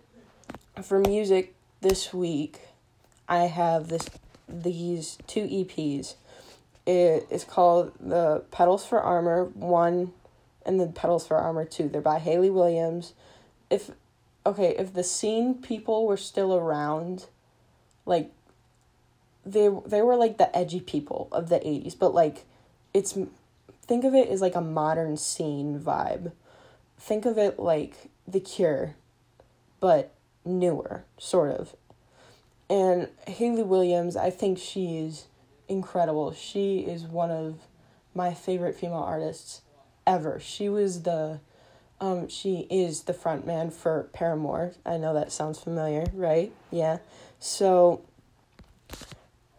for 0.84 1.00
music 1.00 1.56
this 1.80 2.14
week, 2.14 2.60
I 3.30 3.44
have 3.44 3.88
this 3.88 4.10
these 4.50 5.18
two 5.28 5.48
EPs. 5.48 6.16
It 6.86 7.26
is 7.30 7.46
called 7.46 7.94
the 8.02 8.44
Petals 8.52 8.86
for 8.86 9.00
Armor 9.00 9.46
one, 9.46 10.12
and 10.66 10.78
the 10.78 10.88
Petals 10.88 11.26
for 11.26 11.38
Armor 11.38 11.64
two. 11.64 11.88
They're 11.88 12.02
by 12.02 12.20
Hayley 12.20 12.50
Williams. 12.50 13.14
If 13.70 13.92
okay, 14.46 14.76
if 14.78 14.94
the 14.94 15.06
scene 15.06 15.54
people 15.54 16.06
were 16.06 16.18
still 16.18 16.54
around, 16.54 17.28
like 18.06 18.34
they 19.52 19.70
they 19.86 20.02
were 20.02 20.16
like 20.16 20.38
the 20.38 20.56
edgy 20.56 20.80
people 20.80 21.28
of 21.32 21.50
the 21.50 21.60
80s 21.60 21.98
but 21.98 22.14
like 22.14 22.46
it's 22.94 23.18
think 23.84 24.04
of 24.04 24.14
it 24.14 24.30
as 24.30 24.42
like 24.42 24.56
a 24.56 24.62
modern 24.62 25.18
scene 25.18 25.80
vibe. 25.80 26.32
Think 27.00 27.26
of 27.26 27.38
it 27.38 27.60
like 27.60 28.10
the 28.28 28.40
cure 28.40 28.96
but 29.80 30.14
newer 30.46 31.04
sort 31.18 31.52
of. 31.52 31.76
And 32.70 33.08
hayley 33.28 33.64
williams 33.64 34.16
i 34.16 34.30
think 34.30 34.58
she's 34.58 35.26
incredible. 35.70 36.34
She 36.34 36.80
is 36.80 37.04
one 37.04 37.32
of 37.32 37.60
my 38.14 38.34
favorite 38.34 38.76
female 38.76 38.98
artists 38.98 39.62
ever. 40.06 40.40
She 40.40 40.68
was 40.68 41.04
the 41.04 41.40
um 42.02 42.28
she 42.28 42.66
is 42.70 43.04
the 43.04 43.14
front 43.14 43.46
man 43.46 43.70
for 43.70 44.10
paramore. 44.12 44.74
I 44.86 44.98
know 44.98 45.14
that 45.14 45.32
sounds 45.32 45.60
familiar 45.60 46.08
right? 46.14 46.52
Yeah. 46.72 46.98
So 47.40 48.02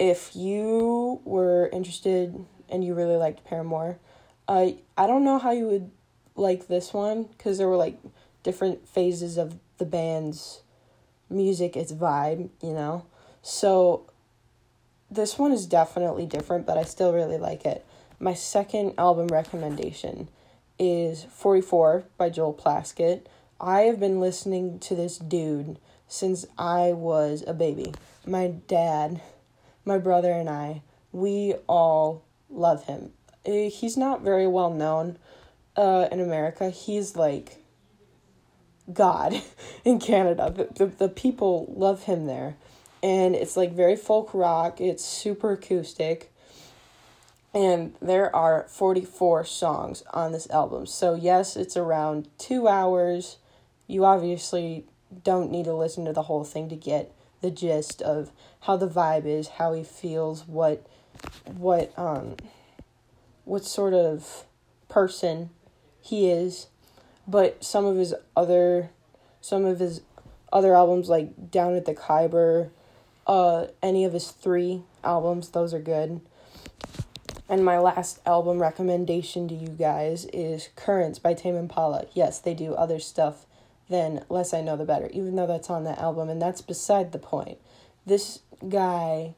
if 0.00 0.34
you 0.34 1.20
were 1.24 1.68
interested 1.72 2.34
and 2.70 2.82
you 2.82 2.94
really 2.94 3.16
liked 3.16 3.44
Paramore, 3.44 3.98
I 4.48 4.78
I 4.96 5.06
don't 5.06 5.22
know 5.22 5.38
how 5.38 5.52
you 5.52 5.66
would 5.66 5.90
like 6.34 6.66
this 6.66 6.92
one 6.92 7.24
because 7.24 7.58
there 7.58 7.68
were 7.68 7.76
like 7.76 7.98
different 8.42 8.88
phases 8.88 9.36
of 9.36 9.58
the 9.76 9.84
band's 9.84 10.62
music, 11.28 11.76
its 11.76 11.92
vibe, 11.92 12.48
you 12.62 12.72
know. 12.72 13.04
So 13.42 14.06
this 15.10 15.38
one 15.38 15.52
is 15.52 15.66
definitely 15.66 16.24
different, 16.24 16.66
but 16.66 16.78
I 16.78 16.84
still 16.84 17.12
really 17.12 17.38
like 17.38 17.66
it. 17.66 17.84
My 18.18 18.34
second 18.34 18.94
album 18.96 19.26
recommendation 19.28 20.28
is 20.78 21.24
44 21.24 22.04
by 22.16 22.30
Joel 22.30 22.54
Plaskett. 22.54 23.26
I 23.60 23.82
have 23.82 24.00
been 24.00 24.18
listening 24.18 24.78
to 24.80 24.94
this 24.94 25.18
dude 25.18 25.78
since 26.08 26.46
I 26.56 26.92
was 26.92 27.44
a 27.46 27.52
baby. 27.52 27.92
My 28.26 28.48
dad 28.48 29.20
my 29.90 29.98
brother 29.98 30.30
and 30.30 30.48
I, 30.48 30.82
we 31.10 31.54
all 31.66 32.24
love 32.48 32.84
him. 32.84 33.10
Eh, 33.44 33.68
he's 33.68 33.96
not 33.96 34.22
very 34.22 34.46
well 34.46 34.70
known 34.70 35.18
uh, 35.76 36.06
in 36.12 36.20
America. 36.20 36.70
He's 36.70 37.16
like 37.16 37.64
God 38.90 39.34
in 39.84 39.98
Canada. 39.98 40.52
The, 40.56 40.86
the, 40.86 40.86
the 40.86 41.08
people 41.08 41.74
love 41.76 42.04
him 42.04 42.26
there. 42.26 42.56
And 43.02 43.34
it's 43.34 43.56
like 43.56 43.72
very 43.72 43.96
folk 43.96 44.32
rock, 44.32 44.80
it's 44.80 45.04
super 45.04 45.52
acoustic. 45.52 46.32
And 47.52 47.94
there 48.00 48.34
are 48.34 48.66
44 48.68 49.44
songs 49.44 50.04
on 50.12 50.30
this 50.30 50.48
album. 50.50 50.86
So, 50.86 51.14
yes, 51.14 51.56
it's 51.56 51.76
around 51.76 52.28
two 52.38 52.68
hours. 52.68 53.38
You 53.88 54.04
obviously 54.04 54.84
don't 55.24 55.50
need 55.50 55.64
to 55.64 55.74
listen 55.74 56.04
to 56.04 56.12
the 56.12 56.22
whole 56.22 56.44
thing 56.44 56.68
to 56.68 56.76
get 56.76 57.12
the 57.40 57.50
gist 57.50 58.02
of 58.02 58.30
how 58.60 58.76
the 58.76 58.88
vibe 58.88 59.26
is, 59.26 59.48
how 59.48 59.72
he 59.72 59.82
feels, 59.84 60.46
what 60.46 60.86
what 61.44 61.92
um 61.98 62.36
what 63.44 63.64
sort 63.64 63.94
of 63.94 64.44
person 64.88 65.50
he 66.00 66.30
is. 66.30 66.66
But 67.26 67.64
some 67.64 67.84
of 67.84 67.96
his 67.96 68.14
other 68.36 68.90
some 69.40 69.64
of 69.64 69.78
his 69.78 70.02
other 70.52 70.74
albums 70.74 71.08
like 71.08 71.50
Down 71.50 71.74
at 71.74 71.84
the 71.84 71.94
Khyber, 71.94 72.70
uh 73.26 73.66
any 73.82 74.04
of 74.04 74.12
his 74.12 74.30
three 74.30 74.82
albums, 75.04 75.50
those 75.50 75.72
are 75.72 75.80
good. 75.80 76.20
And 77.48 77.64
my 77.64 77.80
last 77.80 78.20
album 78.26 78.60
recommendation 78.60 79.48
to 79.48 79.54
you 79.56 79.68
guys 79.68 80.24
is 80.26 80.68
Currents 80.76 81.18
by 81.18 81.34
Tame 81.34 81.56
Impala. 81.56 82.06
Yes, 82.14 82.38
they 82.38 82.54
do 82.54 82.74
other 82.74 83.00
stuff 83.00 83.44
then 83.90 84.24
less 84.28 84.54
I 84.54 84.62
know 84.62 84.76
the 84.76 84.84
better, 84.84 85.10
even 85.12 85.34
though 85.34 85.48
that's 85.48 85.68
on 85.68 85.84
that 85.84 85.98
album, 85.98 86.28
and 86.28 86.40
that's 86.40 86.62
beside 86.62 87.12
the 87.12 87.18
point. 87.18 87.58
This 88.06 88.38
guy, 88.66 89.34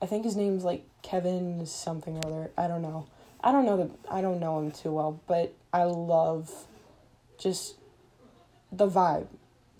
I 0.00 0.06
think 0.06 0.24
his 0.24 0.36
name's 0.36 0.62
like 0.62 0.84
Kevin 1.02 1.66
something 1.66 2.16
or 2.18 2.26
other. 2.26 2.50
I 2.56 2.68
don't 2.68 2.82
know. 2.82 3.06
I 3.42 3.50
don't 3.50 3.64
know 3.64 3.76
the 3.76 3.90
I 4.10 4.20
don't 4.20 4.40
know 4.40 4.58
him 4.58 4.70
too 4.70 4.92
well, 4.92 5.20
but 5.26 5.54
I 5.72 5.84
love 5.84 6.66
just 7.38 7.76
the 8.70 8.88
vibe, 8.88 9.26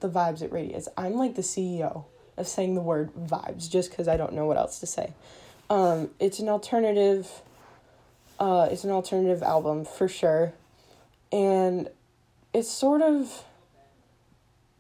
the 0.01 0.09
vibes 0.09 0.43
it 0.43 0.51
radiates. 0.51 0.89
I'm 0.97 1.15
like 1.15 1.35
the 1.35 1.43
CEO 1.43 2.05
of 2.37 2.49
saying 2.49 2.75
the 2.75 2.81
word 2.81 3.13
vibes 3.15 3.71
just 3.71 3.91
because 3.91 4.09
I 4.09 4.17
don't 4.17 4.33
know 4.33 4.47
what 4.47 4.57
else 4.57 4.81
to 4.81 4.87
say. 4.87 5.13
Um, 5.69 6.11
it's 6.19 6.39
an 6.39 6.49
alternative. 6.49 7.31
Uh, 8.39 8.69
it's 8.71 8.85
an 8.85 8.91
alternative 8.91 9.43
album 9.43 9.85
for 9.85 10.09
sure, 10.09 10.55
and 11.31 11.89
it's 12.53 12.71
sort 12.71 13.03
of 13.03 13.45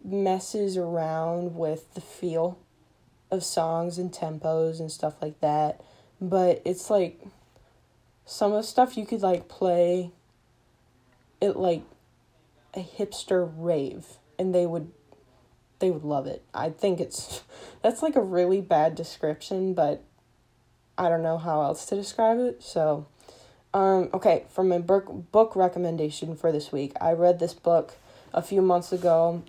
messes 0.04 0.76
around 0.76 1.56
with 1.56 1.94
the 1.94 2.00
feel 2.00 2.58
of 3.30 3.42
songs 3.42 3.99
and 3.99 4.12
tempos 4.12 4.78
and 4.78 4.92
stuff 4.92 5.14
like 5.23 5.40
that. 5.40 5.80
But 6.20 6.62
it's 6.64 6.90
like 6.90 7.20
some 8.26 8.52
of 8.52 8.62
the 8.62 8.68
stuff 8.68 8.96
you 8.96 9.06
could 9.06 9.23
like 9.23 9.49
play 9.49 10.11
it 11.40 11.56
like 11.56 11.82
a 12.75 12.80
hipster 12.80 13.50
rave 13.56 14.06
and 14.38 14.54
they 14.54 14.66
would 14.66 14.90
they 15.80 15.90
would 15.90 16.04
love 16.04 16.26
it. 16.26 16.42
I 16.54 16.70
think 16.70 17.00
it's 17.00 17.42
that's 17.82 18.02
like 18.02 18.16
a 18.16 18.23
really 18.23 18.61
bad 18.61 18.94
description, 18.94 19.75
but 19.75 20.02
I 20.96 21.08
don't 21.08 21.23
know 21.23 21.38
how 21.38 21.62
else 21.62 21.87
to 21.87 21.96
describe 21.96 22.38
it. 22.38 22.62
So, 22.62 23.06
um, 23.73 24.08
okay, 24.14 24.44
for 24.50 24.62
my 24.62 24.78
book 24.78 25.32
book 25.32 25.56
recommendation 25.56 26.37
for 26.37 26.52
this 26.52 26.70
week, 26.70 26.92
I 27.00 27.12
read 27.12 27.38
this 27.38 27.54
book 27.54 27.94
a 28.32 28.42
few 28.42 28.62
months 28.62 28.92
ago 28.92 29.42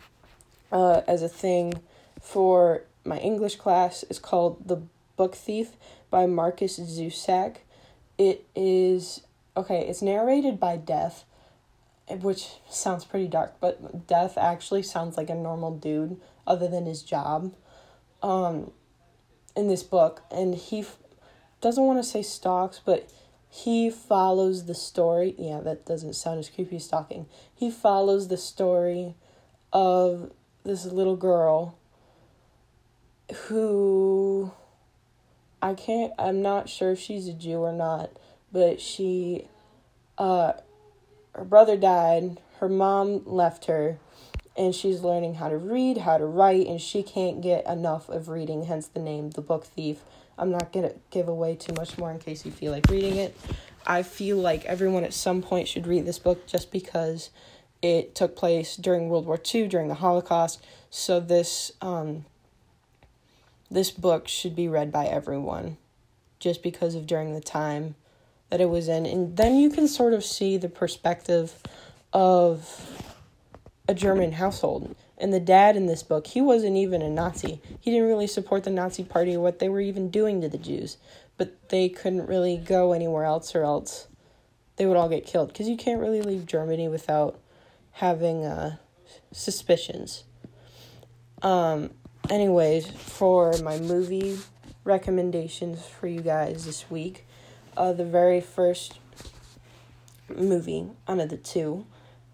uh, 0.72 1.02
as 1.08 1.22
a 1.22 1.30
thing 1.30 1.82
for 2.22 2.84
my 3.04 3.18
English 3.20 3.56
class. 3.56 4.04
is 4.10 4.20
called 4.20 4.68
The 4.68 4.82
Book 5.16 5.36
Thief 5.36 5.72
by 6.10 6.26
Markus 6.26 6.80
Zusak. 6.80 7.58
It 8.18 8.46
is 8.56 9.22
okay. 9.56 9.88
It's 9.88 10.02
narrated 10.02 10.60
by 10.60 10.78
Death, 10.78 11.26
which 12.10 12.48
sounds 12.70 13.06
pretty 13.06 13.28
dark, 13.28 13.56
but 13.60 14.08
Death 14.08 14.38
actually 14.38 14.84
sounds 14.84 15.18
like 15.18 15.30
a 15.30 15.36
normal 15.36 15.76
dude 15.76 16.20
other 16.48 16.68
than 16.68 16.86
his 16.86 17.02
job. 17.04 17.54
Um, 18.24 18.72
in 19.56 19.68
this 19.68 19.84
book, 19.84 20.22
and 20.30 20.56
he 20.56 20.82
f- 20.82 20.98
doesn't 21.62 21.84
want 21.84 22.00
to 22.00 22.04
say 22.04 22.22
stalks, 22.22 22.82
but 22.84 23.10
he 23.50 23.90
follows 23.90 24.66
the 24.66 24.76
story. 24.76 25.34
Yeah, 25.38 25.62
that 25.62 25.86
doesn't 25.86 26.14
sound 26.14 26.40
as 26.40 26.50
creepy 26.50 26.76
as 26.76 26.86
stalking. 26.86 27.28
He 27.54 27.72
follows 27.72 28.28
the 28.28 28.38
story 28.38 29.16
of 29.72 30.32
this 30.66 30.86
little 30.86 31.16
girl 31.16 31.78
who 33.48 34.52
I 35.62 35.74
can't 35.74 36.12
I'm 36.20 36.42
not 36.42 36.68
sure 36.70 36.92
if 36.92 37.00
she's 37.00 37.28
a 37.28 37.34
Jew 37.34 37.60
or 37.60 37.72
not, 37.72 38.12
but 38.52 38.82
she 38.82 39.48
uh 40.18 40.54
her 41.34 41.46
brother 41.46 41.78
died, 41.78 42.40
her 42.60 42.70
mom 42.70 43.22
left 43.26 43.66
her, 43.66 44.00
and 44.58 44.74
she's 44.74 45.02
learning 45.02 45.36
how 45.36 45.50
to 45.50 45.58
read, 45.58 46.00
how 46.00 46.18
to 46.18 46.26
write, 46.26 46.66
and 46.68 46.80
she 46.80 47.04
can't 47.04 47.42
get 47.42 47.68
enough 47.68 48.08
of 48.08 48.30
reading, 48.30 48.66
hence 48.66 48.88
the 48.88 49.02
name 49.02 49.32
The 49.32 49.42
Book 49.42 49.66
Thief. 49.66 50.00
I'm 50.38 50.52
not 50.52 50.72
going 50.72 50.88
to 50.88 50.96
give 51.12 51.28
away 51.28 51.56
too 51.56 51.74
much 51.74 51.98
more 51.98 52.12
in 52.12 52.20
case 52.20 52.46
you 52.46 52.52
feel 52.52 52.72
like 52.72 52.90
reading 52.90 53.18
it. 53.18 53.38
I 53.86 54.04
feel 54.04 54.38
like 54.38 54.66
everyone 54.66 55.04
at 55.04 55.14
some 55.14 55.42
point 55.42 55.68
should 55.68 55.88
read 55.88 56.06
this 56.06 56.20
book 56.20 56.48
just 56.48 56.72
because 56.72 57.30
it 57.86 58.16
took 58.16 58.36
place 58.36 58.76
during 58.76 59.10
World 59.10 59.26
War 59.26 59.40
II, 59.54 59.68
during 59.68 59.88
the 59.88 59.96
Holocaust. 59.96 60.64
So 60.90 61.20
this 61.20 61.72
um, 61.82 62.26
this 63.70 63.92
book 63.92 64.28
should 64.28 64.56
be 64.56 64.68
read 64.68 64.92
by 64.92 65.06
everyone 65.06 65.78
just 66.40 66.62
because 66.62 66.96
of 66.96 67.08
during 67.08 67.34
the 67.34 67.42
time 67.42 67.96
that 68.50 68.62
it 68.62 68.70
was 68.70 68.88
in. 68.88 69.06
And 69.06 69.36
then 69.38 69.56
you 69.56 69.70
can 69.70 69.88
sort 69.88 70.14
of 70.14 70.24
see 70.24 70.58
the 70.58 70.70
perspective 70.70 71.62
of 72.14 73.04
a 73.88 73.94
German 73.94 74.34
household. 74.34 74.96
And 75.18 75.34
the 75.34 75.40
dad 75.40 75.76
in 75.76 75.86
this 75.86 76.04
book, 76.04 76.28
he 76.28 76.42
wasn't 76.42 76.78
even 76.78 77.02
a 77.02 77.10
Nazi. 77.10 77.62
He 77.80 77.92
didn't 77.92 78.08
really 78.08 78.28
support 78.28 78.64
the 78.64 78.70
Nazi 78.70 79.04
party 79.04 79.36
or 79.36 79.40
what 79.40 79.60
they 79.60 79.70
were 79.70 79.80
even 79.80 80.10
doing 80.10 80.42
to 80.42 80.50
the 80.50 80.58
Jews. 80.58 80.98
But 81.38 81.70
they 81.70 81.90
couldn't 81.90 82.28
really 82.28 82.58
go 82.58 82.94
anywhere 82.94 83.24
else 83.24 83.56
or 83.56 83.64
else 83.64 84.08
they 84.76 84.86
would 84.86 84.98
all 84.98 85.10
get 85.10 85.26
killed. 85.26 85.50
Because 85.50 85.70
you 85.70 85.78
can't 85.78 86.02
really 86.02 86.22
leave 86.22 86.46
Germany 86.46 86.88
without 86.88 87.40
having 87.96 88.44
uh, 88.44 88.76
suspicions. 89.32 90.26
Um, 91.42 91.92
anyways, 92.30 92.90
for 92.90 93.58
my 93.60 93.80
movie 93.80 94.38
recommendations 94.84 95.86
for 95.86 96.08
you 96.08 96.20
guys 96.20 96.66
this 96.66 96.92
week, 96.92 97.26
uh, 97.78 97.94
the 97.94 98.04
very 98.04 98.42
first 98.42 99.00
movie 100.28 100.88
out 101.08 101.20
of 101.20 101.30
the 101.30 101.38
two 101.38 101.86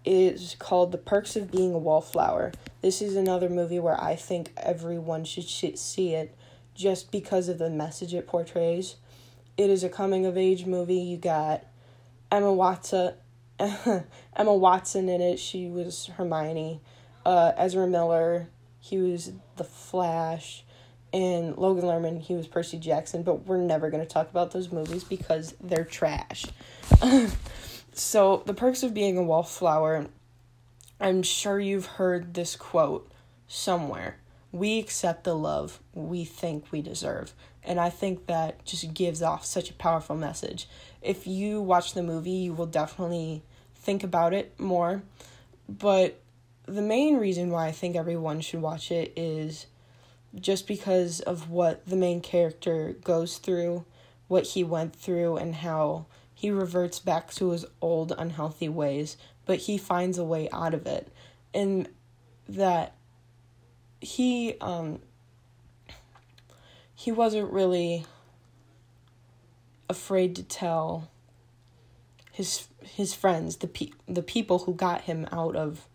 is 0.04 0.56
called 0.58 0.90
The 0.90 0.98
Perks 0.98 1.36
of 1.36 1.52
Being 1.52 1.74
a 1.74 1.78
Wallflower. 1.78 2.50
This 2.80 3.00
is 3.00 3.14
another 3.14 3.48
movie 3.48 3.78
where 3.78 4.02
I 4.02 4.16
think 4.16 4.50
everyone 4.56 5.24
should 5.24 5.78
see 5.78 6.14
it 6.14 6.34
just 6.74 7.12
because 7.12 7.48
of 7.48 7.58
the 7.58 7.70
message 7.70 8.14
it 8.14 8.26
portrays. 8.26 8.96
It 9.56 9.70
is 9.70 9.84
a 9.84 9.88
coming 9.88 10.26
of 10.26 10.36
age 10.36 10.66
movie. 10.66 10.96
You 10.96 11.18
got 11.18 11.64
Emma 12.32 12.52
Watson, 12.52 13.14
Emma 14.36 14.54
Watson 14.54 15.08
in 15.08 15.20
it. 15.20 15.38
She 15.38 15.68
was 15.68 16.06
Hermione. 16.06 16.80
Uh, 17.24 17.52
Ezra 17.56 17.86
Miller, 17.86 18.48
he 18.80 18.98
was 18.98 19.32
the 19.56 19.64
Flash, 19.64 20.64
and 21.12 21.56
Logan 21.56 21.84
Lerman, 21.84 22.20
he 22.20 22.34
was 22.34 22.48
Percy 22.48 22.78
Jackson. 22.78 23.22
But 23.22 23.46
we're 23.46 23.58
never 23.58 23.90
gonna 23.90 24.06
talk 24.06 24.28
about 24.30 24.50
those 24.50 24.72
movies 24.72 25.04
because 25.04 25.54
they're 25.60 25.84
trash. 25.84 26.46
So, 27.94 28.42
the 28.46 28.54
perks 28.54 28.82
of 28.82 28.94
being 28.94 29.18
a 29.18 29.22
wallflower, 29.22 30.06
I'm 30.98 31.22
sure 31.22 31.60
you've 31.60 31.84
heard 31.84 32.32
this 32.32 32.56
quote 32.56 33.12
somewhere. 33.46 34.16
We 34.50 34.78
accept 34.78 35.24
the 35.24 35.36
love 35.36 35.78
we 35.92 36.24
think 36.24 36.72
we 36.72 36.80
deserve. 36.80 37.34
And 37.62 37.78
I 37.78 37.90
think 37.90 38.26
that 38.26 38.64
just 38.64 38.94
gives 38.94 39.20
off 39.20 39.44
such 39.44 39.70
a 39.70 39.74
powerful 39.74 40.16
message. 40.16 40.68
If 41.02 41.26
you 41.26 41.60
watch 41.60 41.92
the 41.92 42.02
movie, 42.02 42.30
you 42.30 42.54
will 42.54 42.66
definitely 42.66 43.42
think 43.82 44.02
about 44.04 44.32
it 44.32 44.58
more. 44.58 45.02
But 45.68 46.20
the 46.66 46.82
main 46.82 47.16
reason 47.16 47.50
why 47.50 47.66
I 47.66 47.72
think 47.72 47.96
everyone 47.96 48.40
should 48.40 48.62
watch 48.62 48.90
it 48.90 49.12
is 49.16 49.66
just 50.34 50.66
because 50.66 51.20
of 51.20 51.50
what 51.50 51.84
the 51.86 51.96
main 51.96 52.20
character 52.20 52.96
goes 53.04 53.38
through, 53.38 53.84
what 54.28 54.44
he 54.44 54.64
went 54.64 54.96
through, 54.96 55.36
and 55.36 55.56
how 55.56 56.06
he 56.34 56.50
reverts 56.50 56.98
back 56.98 57.32
to 57.34 57.50
his 57.50 57.66
old 57.80 58.12
unhealthy 58.16 58.68
ways, 58.68 59.16
but 59.44 59.58
he 59.58 59.76
finds 59.76 60.18
a 60.18 60.24
way 60.24 60.48
out 60.52 60.74
of 60.74 60.86
it. 60.86 61.12
And 61.52 61.88
that 62.48 62.94
he 64.00 64.54
um 64.60 65.00
he 66.94 67.12
wasn't 67.12 67.50
really 67.52 68.04
afraid 69.88 70.34
to 70.36 70.42
tell 70.42 71.08
his 72.32 72.66
his 72.82 73.14
friends, 73.14 73.58
the 73.58 73.68
pe- 73.68 73.90
the 74.08 74.22
people 74.22 74.60
who 74.60 74.74
got 74.74 75.02
him 75.02 75.28
out 75.30 75.54
of 75.54 75.86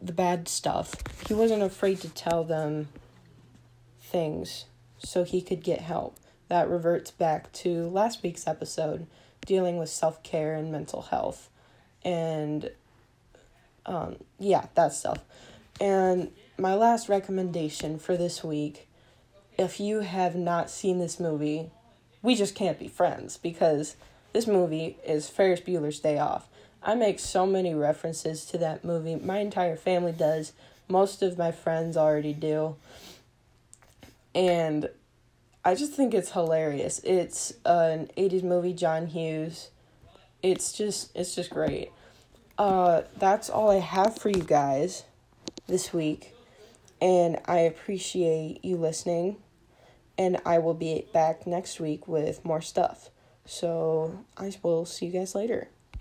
the 0.00 0.12
bad 0.12 0.48
stuff. 0.48 0.94
He 1.26 1.34
wasn't 1.34 1.62
afraid 1.62 2.00
to 2.00 2.08
tell 2.08 2.44
them 2.44 2.88
things 4.00 4.64
so 4.98 5.24
he 5.24 5.42
could 5.42 5.62
get 5.62 5.80
help. 5.80 6.16
That 6.48 6.70
reverts 6.70 7.10
back 7.10 7.52
to 7.52 7.88
last 7.88 8.22
week's 8.22 8.46
episode 8.46 9.06
dealing 9.44 9.76
with 9.76 9.90
self 9.90 10.22
care 10.22 10.54
and 10.54 10.72
mental 10.72 11.02
health. 11.02 11.50
And 12.04 12.70
um, 13.84 14.16
yeah, 14.38 14.66
that 14.74 14.92
stuff. 14.92 15.18
And 15.80 16.30
my 16.56 16.74
last 16.74 17.08
recommendation 17.08 17.98
for 17.98 18.16
this 18.16 18.42
week 18.42 18.88
if 19.58 19.80
you 19.80 20.00
have 20.00 20.36
not 20.36 20.70
seen 20.70 21.00
this 21.00 21.18
movie, 21.18 21.70
we 22.22 22.36
just 22.36 22.54
can't 22.54 22.78
be 22.78 22.86
friends 22.86 23.36
because 23.36 23.96
this 24.32 24.46
movie 24.46 24.98
is 25.06 25.28
Ferris 25.28 25.60
Bueller's 25.60 26.00
Day 26.00 26.18
Off. 26.18 26.48
I 26.82 26.94
make 26.94 27.18
so 27.18 27.46
many 27.46 27.74
references 27.74 28.44
to 28.46 28.58
that 28.58 28.84
movie. 28.84 29.16
My 29.16 29.38
entire 29.38 29.76
family 29.76 30.12
does. 30.12 30.52
Most 30.88 31.22
of 31.22 31.36
my 31.36 31.50
friends 31.50 31.96
already 31.96 32.32
do. 32.32 32.76
And 34.34 34.88
I 35.64 35.74
just 35.74 35.92
think 35.92 36.14
it's 36.14 36.32
hilarious. 36.32 37.00
It's 37.04 37.52
an 37.64 38.10
80s 38.16 38.42
movie, 38.42 38.72
John 38.72 39.08
Hughes. 39.08 39.70
It's 40.42 40.72
just 40.72 41.14
it's 41.16 41.34
just 41.34 41.50
great. 41.50 41.90
Uh 42.56 43.02
that's 43.16 43.50
all 43.50 43.70
I 43.70 43.80
have 43.80 44.16
for 44.16 44.30
you 44.30 44.42
guys 44.42 45.04
this 45.66 45.92
week. 45.92 46.34
And 47.00 47.40
I 47.46 47.58
appreciate 47.58 48.64
you 48.64 48.76
listening. 48.76 49.36
And 50.16 50.40
I 50.46 50.58
will 50.58 50.74
be 50.74 51.06
back 51.12 51.46
next 51.46 51.80
week 51.80 52.06
with 52.06 52.44
more 52.44 52.60
stuff. 52.60 53.10
So 53.48 54.26
I 54.36 54.52
will 54.62 54.84
see 54.84 55.06
you 55.06 55.12
guys 55.12 55.34
later. 55.34 55.68